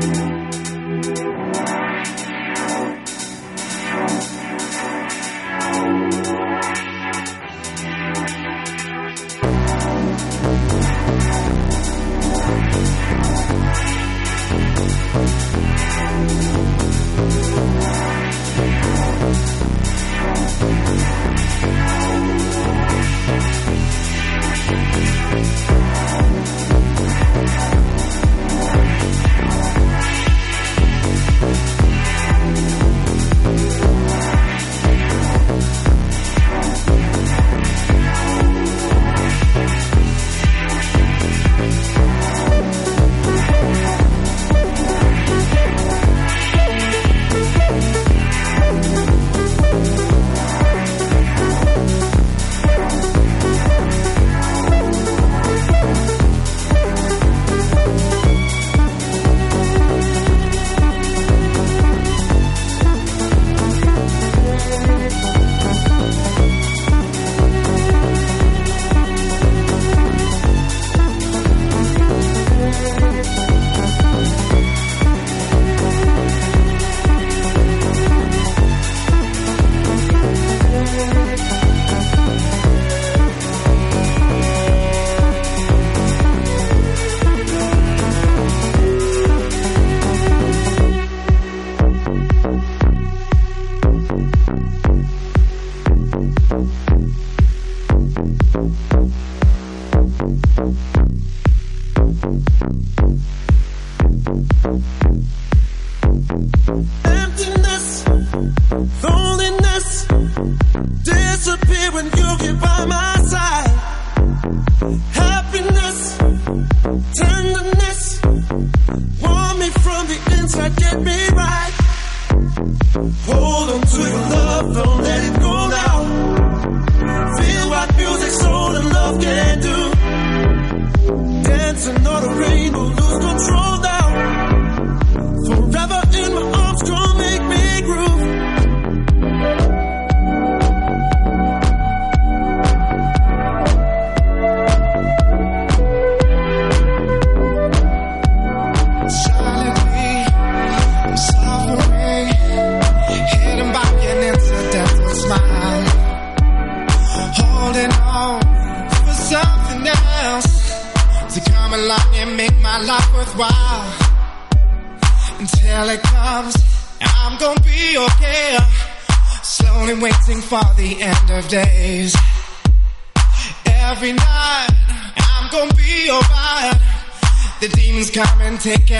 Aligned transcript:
you 0.00 0.41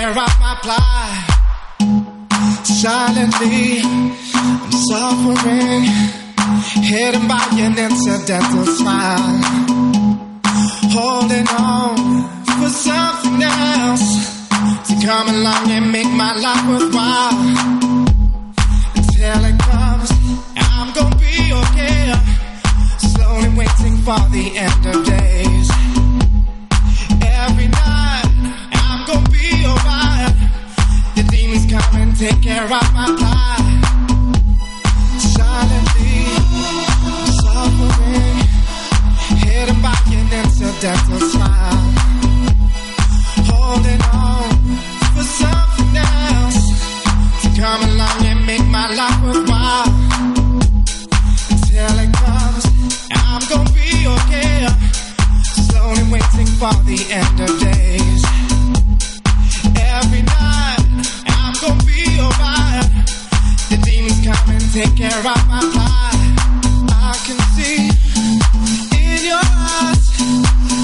tear 0.03 0.19
up 0.19 0.39
my 0.41 0.55
plight. 0.61 1.25
Silently, 2.65 3.79
I'm 4.35 4.71
suffering, 4.89 5.83
hidden 6.91 7.27
by 7.27 7.45
an 7.65 7.77
incidental 7.77 8.65
smile. 8.65 9.39
Holding 10.97 11.47
on 11.47 11.97
for 12.59 12.71
something 12.87 13.43
else 13.43 14.07
to 14.87 14.93
come 15.07 15.27
along 15.35 15.71
and 15.77 15.91
make 15.91 16.11
my 16.23 16.33
life 16.45 16.63
worthwhile. 16.67 17.39
Until 18.97 19.41
it 19.51 19.57
comes, 19.71 20.09
I'm 20.57 20.89
gonna 20.97 21.23
be 21.27 21.37
okay. 21.61 22.01
Slowly 23.13 23.49
waiting 23.59 23.95
for 24.07 24.21
the 24.35 24.45
end 24.65 24.85
of 24.91 24.97
days. 25.05 25.69
Every 27.21 27.67
night. 27.69 27.92
Your 31.15 31.25
demons 31.27 31.71
come 31.71 32.01
and 32.01 32.15
take 32.17 32.41
care 32.41 32.63
of 32.63 32.69
my 32.69 33.05
life. 33.05 33.83
Silently, 35.19 36.25
suffering, 37.41 38.37
hidden 39.37 39.79
by 39.81 39.95
an 40.07 40.33
incidental 40.41 41.19
smile. 41.29 41.93
Holding 43.45 44.01
on 44.11 44.49
for 45.13 45.25
something 45.41 45.97
else 45.97 46.61
to 47.43 47.61
come 47.61 47.81
along 47.89 48.25
and 48.25 48.45
make 48.47 48.65
my 48.67 48.87
life 48.95 49.21
worthwhile. 49.23 49.93
Until 51.51 51.99
it 51.99 52.11
comes, 52.25 52.65
I'm 53.11 53.41
gonna 53.49 53.69
be 53.71 54.07
okay. 54.17 54.67
Slowly 55.69 56.03
waiting 56.11 56.49
for 56.57 56.73
the 56.89 57.05
end 57.11 57.39
of 57.39 57.59
days. 57.59 58.42
Demons 63.81 64.19
come 64.23 64.49
and 64.49 64.71
take 64.71 64.95
care 64.95 65.17
of 65.17 65.23
my. 65.23 65.59
I 66.91 67.17
can 67.25 67.39
see 67.55 67.89
in 68.93 69.25
your 69.25 69.41
eyes 69.41 70.13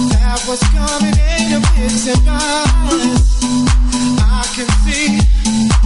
that 0.10 0.41
what's 0.47 0.65
coming 0.73 1.13
ain't 1.13 1.54
a. 1.54 1.62
I 4.19 4.43
can 4.56 4.69
see 4.84 5.19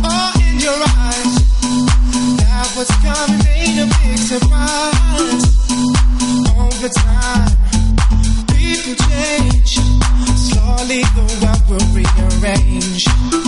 oh, 0.01 0.31
in 0.47 0.59
your 0.63 0.79
eyes 0.79 1.33
that 2.39 2.71
what's 2.75 2.95
coming 3.03 3.43
ain't 3.51 3.79
a. 3.79 3.87
Over 6.55 6.89
time, 6.89 7.51
people 8.47 8.95
change. 9.09 9.71
Slowly, 10.39 11.03
the 11.15 11.23
world 11.41 11.63
will 11.69 11.87
rearrange. 11.91 13.42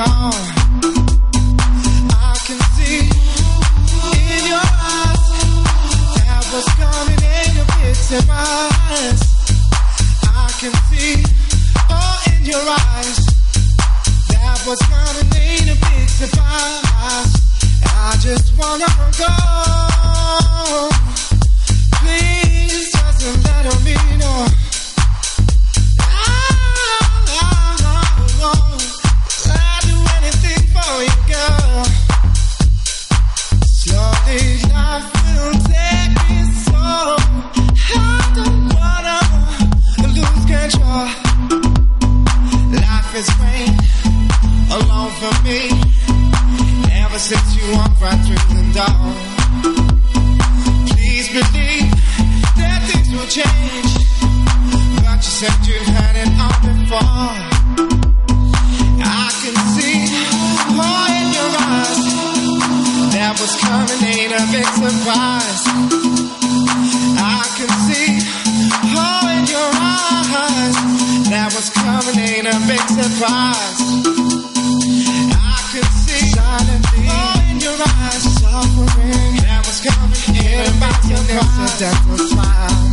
gone. 0.00 0.49
Please 50.88 51.28
believe 51.28 51.90
that 52.56 52.80
things 52.88 53.08
will 53.12 53.28
change. 53.28 53.92
But 55.04 55.20
you 55.20 55.32
said 55.40 55.56
you 55.68 55.76
had 55.84 56.16
it 56.16 56.30
all 56.40 56.58
before. 56.64 57.36
I 59.04 59.28
can 59.42 59.56
see 59.76 60.00
all 60.80 61.08
in 61.12 61.26
your 61.36 61.52
eyes. 61.60 62.00
That 63.12 63.36
was 63.36 63.52
coming, 63.60 64.00
ain't 64.00 64.32
a 64.32 64.42
big 64.48 64.68
surprise. 64.80 65.62
I 67.20 67.44
can 67.60 67.70
see 67.84 68.16
all 68.96 69.26
in 69.36 69.44
your 69.44 69.70
eyes. 69.76 70.76
That 71.28 71.52
was 71.52 71.68
coming, 71.68 72.16
ain't 72.16 72.48
a 72.48 72.56
big 72.66 72.84
surprise. 72.88 73.79
hear 80.50 80.64
about 80.76 81.04
your 81.04 81.18
accidental 81.18 82.18
smile. 82.18 82.89